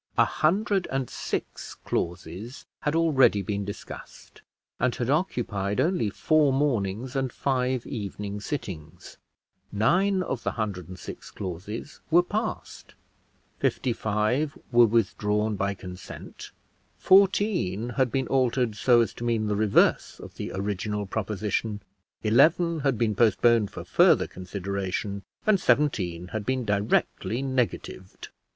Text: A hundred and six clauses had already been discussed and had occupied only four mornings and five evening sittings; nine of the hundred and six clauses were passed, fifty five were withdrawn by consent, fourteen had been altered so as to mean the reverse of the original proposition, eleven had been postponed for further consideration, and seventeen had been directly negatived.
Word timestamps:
A 0.17 0.25
hundred 0.25 0.87
and 0.91 1.11
six 1.11 1.75
clauses 1.75 2.65
had 2.79 2.95
already 2.95 3.43
been 3.43 3.63
discussed 3.65 4.41
and 4.79 4.95
had 4.95 5.11
occupied 5.11 5.79
only 5.79 6.09
four 6.09 6.51
mornings 6.51 7.15
and 7.15 7.31
five 7.31 7.85
evening 7.85 8.39
sittings; 8.41 9.17
nine 9.71 10.23
of 10.23 10.41
the 10.41 10.53
hundred 10.53 10.87
and 10.87 10.97
six 10.97 11.29
clauses 11.29 11.99
were 12.09 12.23
passed, 12.23 12.95
fifty 13.59 13.93
five 13.93 14.57
were 14.71 14.87
withdrawn 14.87 15.55
by 15.55 15.75
consent, 15.75 16.49
fourteen 16.97 17.89
had 17.89 18.11
been 18.11 18.25
altered 18.27 18.75
so 18.75 19.01
as 19.01 19.13
to 19.13 19.23
mean 19.23 19.45
the 19.45 19.55
reverse 19.55 20.19
of 20.19 20.33
the 20.33 20.51
original 20.51 21.05
proposition, 21.05 21.79
eleven 22.23 22.79
had 22.79 22.97
been 22.97 23.13
postponed 23.13 23.69
for 23.69 23.83
further 23.83 24.25
consideration, 24.25 25.21
and 25.45 25.59
seventeen 25.59 26.29
had 26.29 26.43
been 26.43 26.65
directly 26.65 27.43
negatived. 27.43 28.29